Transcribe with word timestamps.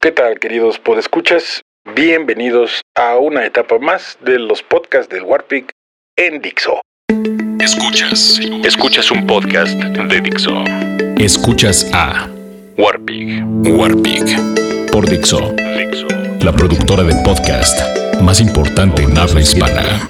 ¿Qué 0.00 0.12
tal, 0.12 0.38
queridos 0.38 0.78
podescuchas? 0.78 1.62
Bienvenidos 1.96 2.82
a 2.94 3.16
una 3.16 3.44
etapa 3.44 3.80
más 3.80 4.16
de 4.24 4.38
los 4.38 4.62
podcasts 4.62 5.12
del 5.12 5.24
Warpic 5.24 5.72
en 6.16 6.40
Dixo. 6.40 6.80
Escuchas. 7.58 8.38
Escuchas 8.62 9.10
un 9.10 9.26
podcast 9.26 9.72
de 9.72 10.20
Dixo. 10.20 10.62
Escuchas 11.16 11.90
a 11.92 12.28
Warpig. 12.76 13.42
Warpig 13.76 14.22
por 14.92 15.08
Dixo, 15.10 15.52
Dixo. 15.76 16.06
la 16.44 16.52
productora 16.52 17.02
de 17.02 17.16
podcast 17.24 17.76
más 18.20 18.40
importante 18.40 19.02
en 19.02 19.18
habla 19.18 19.40
hispana. 19.40 20.08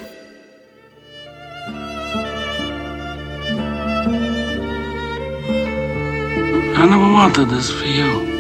I 6.77 6.85
never 6.85 7.11
wanted 7.11 7.49
this 7.49 7.71
for 7.71 7.87
you. 7.87 8.38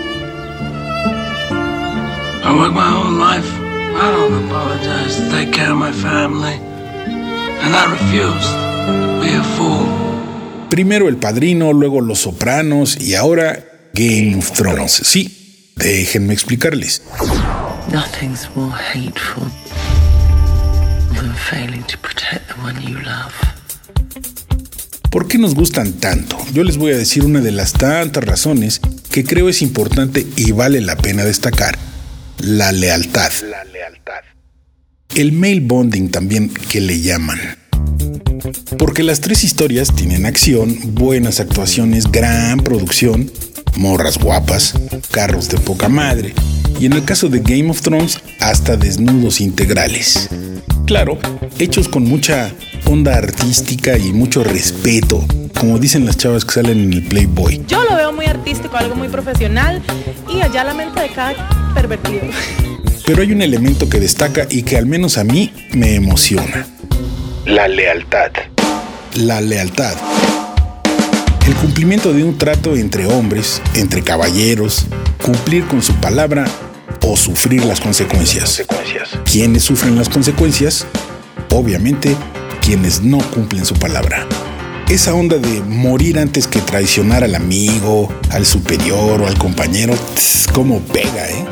I 2.48 2.56
worked 2.56 2.74
my 2.74 2.90
whole 2.90 3.12
life. 3.12 3.46
I 4.00 4.10
don't 4.10 4.46
apologize 4.46 5.16
to 5.16 5.30
take 5.30 5.52
care 5.52 5.70
of 5.70 5.76
my 5.76 5.92
family. 5.92 6.54
And 7.60 7.76
I 7.76 7.84
refused 7.92 8.48
to 8.86 9.20
be 9.20 9.34
a 9.34 9.44
fool. 9.54 9.86
Primero 10.70 11.08
El 11.08 11.18
Padrino, 11.18 11.74
luego 11.74 12.00
Los 12.00 12.20
Sopranos 12.20 12.96
y 12.98 13.14
ahora 13.16 13.62
Game 13.92 14.36
of 14.38 14.50
Thrones. 14.52 14.92
Sí, 15.04 15.74
déjenme 15.76 16.32
explicarles. 16.32 17.02
Nothing's 17.92 18.48
more 18.56 18.72
hateful 18.72 19.44
than 21.16 21.34
failing 21.34 21.82
to 21.82 21.98
protect 21.98 22.48
the 22.48 22.54
one 22.62 22.80
you 22.80 22.98
love. 23.00 23.34
¿Por 25.10 25.28
qué 25.28 25.36
nos 25.36 25.54
gustan 25.54 25.92
tanto? 25.92 26.38
Yo 26.54 26.64
les 26.64 26.78
voy 26.78 26.92
a 26.92 26.96
decir 26.96 27.26
una 27.26 27.42
de 27.42 27.52
las 27.52 27.74
tantas 27.74 28.24
razones 28.24 28.80
que 29.10 29.24
creo 29.24 29.50
es 29.50 29.60
importante 29.60 30.26
y 30.36 30.52
vale 30.52 30.80
la 30.80 30.96
pena 30.96 31.24
destacar. 31.24 31.76
La 32.38 32.70
lealtad. 32.70 33.32
La 33.50 33.64
lealtad. 33.64 34.20
El 35.14 35.32
mail 35.32 35.60
bonding 35.60 36.10
también 36.10 36.48
que 36.48 36.80
le 36.80 37.00
llaman. 37.00 37.38
Porque 38.78 39.02
las 39.02 39.20
tres 39.20 39.42
historias 39.42 39.94
tienen 39.94 40.24
acción, 40.24 40.94
buenas 40.94 41.40
actuaciones, 41.40 42.10
gran 42.10 42.60
producción, 42.60 43.30
morras 43.76 44.18
guapas, 44.18 44.74
carros 45.10 45.48
de 45.48 45.58
poca 45.58 45.88
madre 45.88 46.32
y 46.78 46.86
en 46.86 46.92
el 46.92 47.04
caso 47.04 47.28
de 47.28 47.40
Game 47.40 47.70
of 47.70 47.80
Thrones 47.80 48.20
hasta 48.38 48.76
desnudos 48.76 49.40
integrales. 49.40 50.28
Claro, 50.86 51.18
hechos 51.58 51.88
con 51.88 52.04
mucha 52.04 52.52
onda 52.86 53.16
artística 53.16 53.98
y 53.98 54.12
mucho 54.12 54.44
respeto, 54.44 55.26
como 55.58 55.78
dicen 55.78 56.06
las 56.06 56.16
chavas 56.16 56.44
que 56.44 56.52
salen 56.52 56.80
en 56.80 56.92
el 56.92 57.02
Playboy. 57.02 57.64
Yo 57.66 57.82
lo 57.84 57.96
veo 57.96 58.12
muy 58.12 58.26
artístico, 58.68 58.76
algo 58.76 58.94
muy 58.94 59.08
profesional 59.08 59.82
y 60.28 60.40
allá 60.40 60.64
la 60.64 60.74
mente 60.74 61.00
de 61.00 61.08
cada 61.10 61.34
pervertido. 61.74 62.22
Pero 63.06 63.22
hay 63.22 63.32
un 63.32 63.42
elemento 63.42 63.88
que 63.88 64.00
destaca 64.00 64.46
y 64.48 64.62
que 64.62 64.76
al 64.76 64.86
menos 64.86 65.18
a 65.18 65.24
mí 65.24 65.52
me 65.72 65.94
emociona. 65.94 66.66
La 67.46 67.66
lealtad. 67.68 68.30
La 69.14 69.40
lealtad. 69.40 69.94
El 71.46 71.54
cumplimiento 71.54 72.12
de 72.12 72.22
un 72.22 72.36
trato 72.36 72.76
entre 72.76 73.06
hombres, 73.06 73.62
entre 73.74 74.02
caballeros, 74.02 74.86
cumplir 75.22 75.64
con 75.64 75.82
su 75.82 75.94
palabra 75.94 76.44
o 77.02 77.16
sufrir 77.16 77.64
las 77.64 77.80
consecuencias. 77.80 78.62
¿Quiénes 79.24 79.62
sufren 79.62 79.96
las 79.96 80.10
consecuencias? 80.10 80.86
Obviamente, 81.50 82.14
quienes 82.60 83.02
no 83.02 83.18
cumplen 83.30 83.64
su 83.64 83.74
palabra. 83.74 84.26
Esa 84.88 85.12
onda 85.12 85.36
de 85.36 85.60
morir 85.60 86.18
antes 86.18 86.46
que 86.46 86.62
traicionar 86.62 87.22
al 87.22 87.34
amigo, 87.34 88.08
al 88.30 88.46
superior 88.46 89.20
o 89.20 89.26
al 89.26 89.36
compañero, 89.36 89.94
tss, 90.14 90.46
cómo 90.50 90.80
pega, 90.80 91.28
¿eh? 91.28 91.44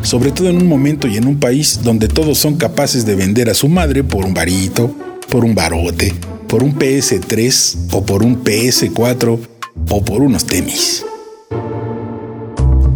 Sobre 0.00 0.30
todo 0.30 0.48
en 0.48 0.56
un 0.56 0.66
momento 0.66 1.06
y 1.08 1.18
en 1.18 1.26
un 1.26 1.38
país 1.38 1.80
donde 1.82 2.08
todos 2.08 2.38
son 2.38 2.56
capaces 2.56 3.04
de 3.04 3.16
vender 3.16 3.50
a 3.50 3.54
su 3.54 3.68
madre 3.68 4.02
por 4.02 4.24
un 4.24 4.32
varito, 4.32 4.90
por 5.28 5.44
un 5.44 5.54
barote, 5.54 6.14
por 6.48 6.62
un 6.62 6.74
PS3 6.78 7.76
o 7.92 8.06
por 8.06 8.22
un 8.22 8.42
PS4 8.42 9.38
o 9.90 10.04
por 10.06 10.22
unos 10.22 10.46
tenis. 10.46 11.04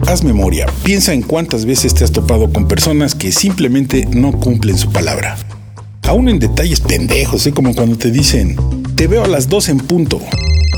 Haz 0.07 0.25
memoria, 0.25 0.65
piensa 0.83 1.13
en 1.13 1.21
cuántas 1.21 1.67
veces 1.67 1.93
te 1.93 2.05
has 2.05 2.13
topado 2.13 2.51
con 2.51 2.69
personas 2.69 3.15
que 3.15 3.31
simplemente 3.31 4.09
no 4.11 4.33
cumplen 4.33 4.79
su 4.79 4.91
palabra. 4.91 5.37
Aún 6.05 6.31
en 6.31 6.39
detalles 6.39 6.81
pendejos, 6.81 7.47
¿eh? 7.47 7.53
como 7.53 7.75
cuando 7.75 7.99
te 7.99 8.11
dicen, 8.11 8.57
te 9.03 9.09
veo 9.09 9.25
a 9.25 9.27
las 9.27 9.49
2 9.49 9.71
en 9.71 9.79
punto. 9.79 10.21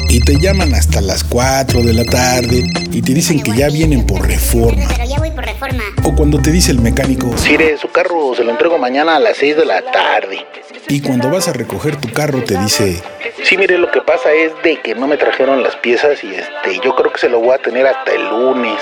Y 0.08 0.18
te 0.20 0.40
llaman 0.40 0.74
hasta 0.74 1.02
las 1.02 1.22
4 1.24 1.82
de 1.82 1.92
la 1.92 2.06
tarde 2.06 2.64
y 2.90 3.02
te 3.02 3.12
dicen 3.12 3.42
que 3.42 3.54
ya 3.54 3.68
vienen 3.68 4.06
por 4.06 4.26
reforma. 4.26 4.86
Pero 4.88 5.04
ya 5.04 5.18
voy 5.18 5.30
por 5.30 5.44
reforma. 5.44 5.82
O 6.04 6.14
cuando 6.14 6.38
te 6.38 6.50
dice 6.50 6.70
el 6.70 6.80
mecánico, 6.80 7.26
Mire, 7.46 7.76
su 7.76 7.88
carro 7.88 8.34
se 8.34 8.42
lo 8.42 8.52
entrego 8.52 8.78
mañana 8.78 9.16
a 9.16 9.20
las 9.20 9.36
6 9.36 9.58
de 9.58 9.66
la 9.66 9.82
tarde. 9.82 10.38
y 10.88 11.02
cuando 11.02 11.28
vas 11.28 11.48
a 11.48 11.52
recoger 11.52 11.96
tu 11.96 12.10
carro 12.14 12.42
te 12.42 12.56
dice, 12.56 13.02
Sí, 13.42 13.58
mire, 13.58 13.76
lo 13.76 13.90
que 13.90 14.00
pasa 14.00 14.32
es 14.32 14.52
de 14.64 14.80
que 14.80 14.94
no 14.94 15.06
me 15.06 15.18
trajeron 15.18 15.62
las 15.62 15.76
piezas 15.76 16.24
y 16.24 16.28
este, 16.28 16.80
yo 16.82 16.96
creo 16.96 17.12
que 17.12 17.18
se 17.18 17.28
lo 17.28 17.40
voy 17.40 17.54
a 17.54 17.58
tener 17.58 17.86
hasta 17.86 18.10
el 18.10 18.26
lunes. 18.30 18.80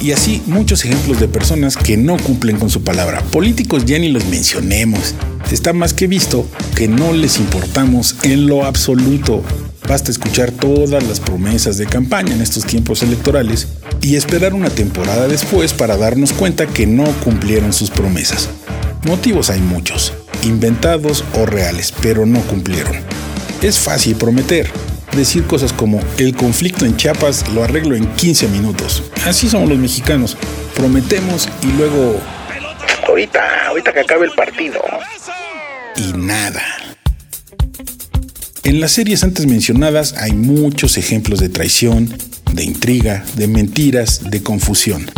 Y 0.00 0.10
así 0.10 0.42
muchos 0.46 0.84
ejemplos 0.84 1.20
de 1.20 1.28
personas 1.28 1.76
que 1.76 1.96
no 1.96 2.16
cumplen 2.16 2.58
con 2.58 2.68
su 2.68 2.82
palabra. 2.82 3.20
Políticos 3.30 3.84
ya 3.84 4.00
ni 4.00 4.08
los 4.08 4.24
mencionemos. 4.24 5.14
Está 5.50 5.72
más 5.72 5.92
que 5.92 6.06
visto 6.06 6.46
que 6.76 6.88
no 6.88 7.12
les 7.12 7.38
importamos 7.38 8.16
en 8.22 8.46
lo 8.46 8.64
absoluto. 8.64 9.42
Basta 9.88 10.10
escuchar 10.10 10.50
todas 10.52 11.02
las 11.02 11.20
promesas 11.20 11.76
de 11.76 11.86
campaña 11.86 12.34
en 12.34 12.40
estos 12.40 12.64
tiempos 12.64 13.02
electorales 13.02 13.68
y 14.00 14.16
esperar 14.16 14.54
una 14.54 14.70
temporada 14.70 15.28
después 15.28 15.72
para 15.72 15.96
darnos 15.96 16.32
cuenta 16.32 16.66
que 16.66 16.86
no 16.86 17.04
cumplieron 17.24 17.72
sus 17.72 17.90
promesas. 17.90 18.48
Motivos 19.06 19.50
hay 19.50 19.60
muchos, 19.60 20.14
inventados 20.42 21.24
o 21.34 21.44
reales, 21.44 21.92
pero 22.00 22.24
no 22.24 22.40
cumplieron. 22.42 22.94
Es 23.60 23.78
fácil 23.78 24.16
prometer, 24.16 24.70
decir 25.16 25.44
cosas 25.44 25.72
como 25.72 26.00
el 26.18 26.34
conflicto 26.34 26.86
en 26.86 26.96
Chiapas 26.96 27.48
lo 27.50 27.64
arreglo 27.64 27.96
en 27.96 28.06
15 28.06 28.48
minutos. 28.48 29.02
Así 29.26 29.48
somos 29.48 29.68
los 29.68 29.78
mexicanos. 29.78 30.36
Prometemos 30.74 31.48
y 31.62 31.76
luego 31.76 32.18
Ahorita, 33.06 33.66
ahorita 33.66 33.92
que 33.92 34.00
acabe 34.00 34.26
el 34.26 34.32
partido. 34.32 34.80
Y 35.96 36.12
nada. 36.12 36.62
En 38.64 38.80
las 38.80 38.92
series 38.92 39.24
antes 39.24 39.46
mencionadas 39.46 40.14
hay 40.16 40.32
muchos 40.32 40.96
ejemplos 40.96 41.40
de 41.40 41.48
traición, 41.48 42.08
de 42.52 42.64
intriga, 42.64 43.24
de 43.34 43.48
mentiras, 43.48 44.30
de 44.30 44.42
confusión, 44.42 45.10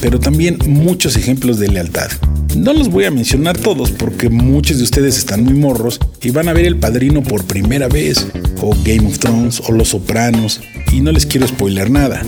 pero 0.00 0.18
también 0.18 0.58
muchos 0.66 1.16
ejemplos 1.16 1.58
de 1.58 1.68
lealtad. 1.68 2.10
No 2.56 2.72
los 2.72 2.88
voy 2.88 3.04
a 3.04 3.10
mencionar 3.10 3.56
todos 3.56 3.92
porque 3.92 4.28
muchos 4.30 4.78
de 4.78 4.84
ustedes 4.84 5.16
están 5.16 5.44
muy 5.44 5.54
morros 5.54 6.00
y 6.20 6.30
van 6.30 6.48
a 6.48 6.52
ver 6.52 6.66
El 6.66 6.76
Padrino 6.76 7.22
por 7.22 7.46
primera 7.46 7.88
vez, 7.88 8.26
o 8.60 8.74
Game 8.84 9.06
of 9.06 9.18
Thrones, 9.18 9.60
o 9.60 9.72
Los 9.72 9.90
Sopranos, 9.90 10.60
y 10.92 11.00
no 11.00 11.12
les 11.12 11.24
quiero 11.24 11.46
spoiler 11.46 11.90
nada. 11.90 12.22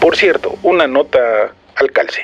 Por 0.00 0.16
cierto, 0.16 0.58
una 0.62 0.86
nota 0.86 1.18
al 1.74 1.90
calce. 1.92 2.22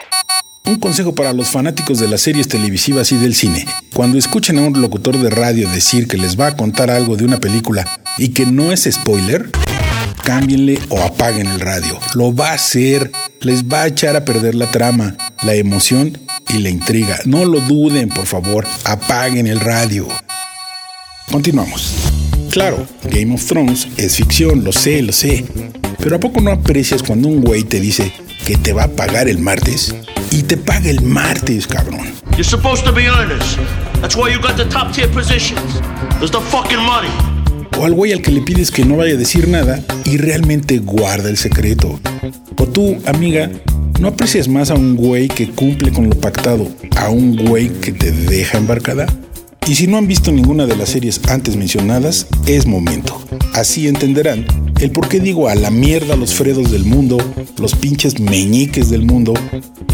Un 0.65 0.77
consejo 0.77 1.15
para 1.15 1.33
los 1.33 1.49
fanáticos 1.49 1.99
de 1.99 2.07
las 2.07 2.21
series 2.21 2.47
televisivas 2.47 3.11
y 3.11 3.17
del 3.17 3.35
cine. 3.35 3.67
Cuando 3.95 4.17
escuchen 4.17 4.59
a 4.59 4.63
un 4.63 4.81
locutor 4.81 5.19
de 5.19 5.29
radio 5.29 5.69
decir 5.69 6.07
que 6.07 6.17
les 6.17 6.39
va 6.39 6.49
a 6.49 6.57
contar 6.57 6.91
algo 6.91 7.17
de 7.17 7.25
una 7.25 7.41
película 7.41 8.01
y 8.17 8.29
que 8.29 8.47
no 8.47 8.71
es 8.71 8.89
spoiler, 8.91 9.51
cámbienle 10.23 10.79
o 10.89 11.03
apaguen 11.03 11.49
el 11.49 11.59
radio. 11.59 11.99
Lo 12.15 12.35
va 12.35 12.51
a 12.51 12.55
hacer, 12.55 13.11
les 13.41 13.65
va 13.65 13.83
a 13.83 13.87
echar 13.89 14.15
a 14.15 14.25
perder 14.25 14.55
la 14.55 14.71
trama, 14.71 15.17
la 15.43 15.55
emoción 15.55 16.17
y 16.49 16.59
la 16.59 16.71
intriga. 16.71 17.19
No 17.25 17.45
lo 17.45 17.61
duden, 17.61 18.09
por 18.09 18.27
favor, 18.27 18.65
apaguen 18.85 19.49
el 19.49 19.59
radio. 19.59 20.07
Continuamos. 21.31 21.95
Claro, 22.53 22.87
Game 23.11 23.35
of 23.35 23.45
Thrones 23.47 23.89
es 23.97 24.17
ficción, 24.17 24.63
lo 24.63 24.73
sé, 24.73 25.03
lo 25.03 25.13
sé. 25.13 25.45
Pero 25.99 26.17
¿a 26.17 26.21
poco 26.21 26.41
no 26.41 26.53
aprecias 26.53 27.03
cuando 27.03 27.29
un 27.29 27.41
güey 27.41 27.65
te 27.65 27.81
dice 27.81 28.13
que 28.47 28.57
te 28.57 28.73
va 28.73 28.85
a 28.85 28.89
pagar 28.89 29.29
el 29.29 29.39
martes? 29.39 29.95
Y 30.35 30.43
te 30.45 30.57
paga 30.57 30.89
el 30.89 31.03
martes, 31.03 31.67
cabrón. 31.67 32.07
You're 32.31 32.45
supposed 32.45 32.87
to 32.87 32.93
be 32.93 33.03
earnest. 33.07 33.59
That's 34.01 34.17
why 34.17 34.33
you 34.33 34.41
got 34.41 34.57
the 34.57 34.65
top 34.65 34.91
tier 34.91 35.07
positions. 35.09 35.83
There's 36.19 36.31
the 36.31 36.41
fucking 36.41 36.81
money. 36.81 37.11
O 37.79 37.85
al 37.85 37.93
güey 37.93 38.15
al 38.15 38.23
que 38.23 38.31
le 38.31 38.41
pides 38.41 38.71
que 38.71 38.83
no 38.87 38.97
vaya 38.97 39.13
a 39.13 39.19
decir 39.19 39.47
nada 39.47 39.85
y 40.07 40.17
realmente 40.17 40.79
guarda 40.79 41.29
el 41.29 41.37
secreto. 41.37 42.01
O 42.57 42.67
tú, 42.67 42.97
amiga, 43.05 43.51
no 44.01 44.09
aprecias 44.09 44.49
más 44.49 44.71
a 44.71 44.75
un 44.75 44.97
güey 44.97 45.29
que 45.29 45.51
cumple 45.51 45.93
con 45.93 46.09
lo 46.09 46.19
pactado 46.19 46.67
a 46.97 47.11
un 47.11 47.37
güey 47.37 47.69
que 47.69 47.93
te 47.93 48.11
deja 48.11 48.57
embarcada. 48.57 49.05
Y 49.67 49.77
si 49.77 49.87
no 49.87 49.97
han 49.97 50.09
visto 50.09 50.33
ninguna 50.33 50.67
de 50.67 50.77
las 50.77 50.89
series 50.89 51.21
antes 51.29 51.57
mencionadas, 51.57 52.27
es 52.47 52.67
momento. 52.67 53.23
Así 53.55 53.87
entenderán 53.87 54.45
el 54.81 54.91
por 54.91 55.09
qué 55.09 55.21
digo 55.21 55.49
a 55.49 55.55
la 55.55 55.71
mierda 55.71 56.17
los 56.17 56.35
Fredos 56.35 56.73
del 56.73 56.85
mundo, 56.85 57.17
los 57.59 57.77
pinches 57.77 58.19
meñiques 58.19 58.91
del 58.91 59.05
mundo, 59.05 59.35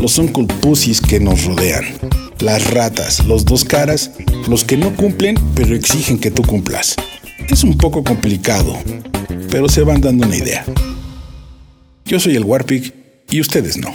los 0.00 0.17
Uncle 0.17 0.47
Pussies 0.62 1.03
que 1.03 1.20
nos 1.20 1.44
rodean, 1.44 1.85
las 2.41 2.70
ratas, 2.73 3.26
los 3.26 3.44
dos 3.44 3.65
caras, 3.65 4.12
los 4.49 4.65
que 4.65 4.79
no 4.79 4.94
cumplen 4.97 5.37
pero 5.55 5.75
exigen 5.75 6.19
que 6.19 6.31
tú 6.31 6.43
cumplas. 6.43 6.97
Es 7.50 7.62
un 7.62 7.76
poco 7.76 8.03
complicado, 8.03 8.75
pero 9.50 9.69
se 9.69 9.82
van 9.82 10.00
dando 10.00 10.26
una 10.26 10.37
idea. 10.37 10.64
Yo 12.06 12.19
soy 12.19 12.37
el 12.37 12.44
Warpig 12.44 12.94
y 13.31 13.41
ustedes 13.43 13.76
no. 13.76 13.93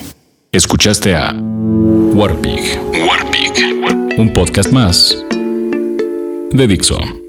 Escuchaste 0.51 1.15
a 1.15 1.33
Warpig. 1.33 2.79
Warpig. 3.07 4.19
Un 4.19 4.31
podcast 4.31 4.71
más 4.71 5.17
de 6.53 6.67
Dixon. 6.67 7.22